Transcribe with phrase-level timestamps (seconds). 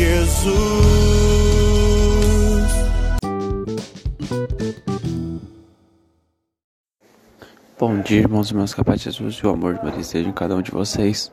[0.00, 0.50] Jesus.
[7.78, 10.00] Bom dia, irmãos e irmãs, que a paz de Jesus e o amor de Maria
[10.00, 11.30] esteja em cada um de vocês.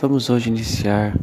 [0.00, 1.14] Vamos hoje iniciar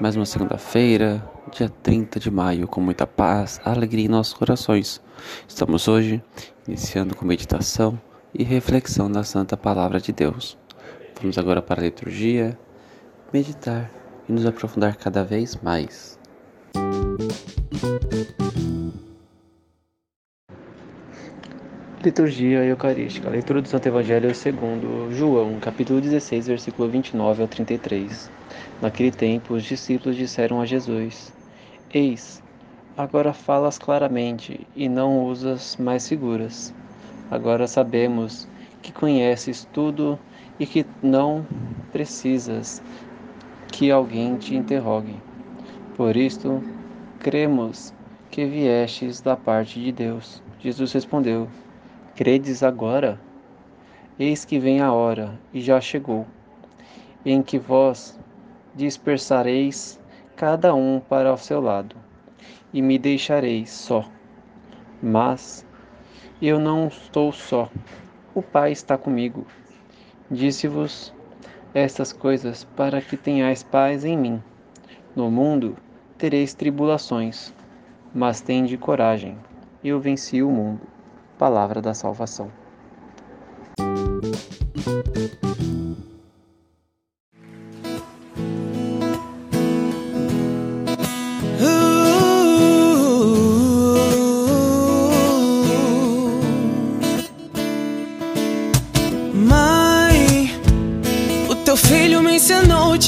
[0.00, 5.00] mais uma segunda-feira, dia 30 de maio, com muita paz, alegria em nossos corações.
[5.46, 6.20] Estamos hoje
[6.66, 8.00] iniciando com meditação
[8.34, 10.58] e reflexão da Santa Palavra de Deus.
[11.20, 12.58] Vamos agora para a liturgia,
[13.32, 13.88] meditar
[14.28, 16.18] e nos aprofundar cada vez mais.
[22.06, 23.28] Liturgia Eucarística.
[23.28, 28.30] Leitura do Santo Evangelho segundo João, capítulo 16, versículo 29 ao 33.
[28.80, 31.32] Naquele tempo, os discípulos disseram a Jesus:
[31.92, 32.40] Eis,
[32.96, 36.72] agora falas claramente e não usas mais figuras.
[37.28, 38.46] Agora sabemos
[38.82, 40.16] que conheces tudo
[40.60, 41.44] e que não
[41.90, 42.80] precisas
[43.72, 45.16] que alguém te interrogue.
[45.96, 46.62] Por isto,
[47.20, 47.92] cremos
[48.30, 50.42] que viestes da parte de Deus.
[50.60, 51.48] Jesus respondeu:
[52.14, 53.20] Credes agora?
[54.18, 56.26] Eis que vem a hora, e já chegou,
[57.24, 58.18] em que vós
[58.74, 60.00] dispersareis
[60.34, 61.96] cada um para o seu lado,
[62.72, 64.04] e me deixareis só.
[65.02, 65.66] Mas
[66.40, 67.70] eu não estou só,
[68.34, 69.46] o Pai está comigo.
[70.30, 71.14] Disse-vos
[71.76, 74.42] estas coisas para que tenhais paz em mim.
[75.14, 75.76] No mundo
[76.16, 77.52] tereis tribulações,
[78.14, 79.36] mas tende coragem,
[79.84, 80.80] eu venci o mundo.
[81.36, 82.50] Palavra da salvação.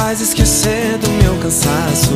[0.00, 2.14] Faz esquecer do meu cansaço.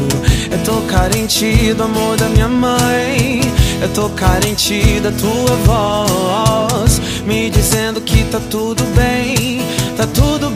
[0.50, 3.42] Eu tô carente do amor da minha mãe.
[3.80, 6.98] Eu tô carente da tua voz.
[7.26, 9.60] Me dizendo que tá tudo bem.
[9.98, 10.48] Tá tudo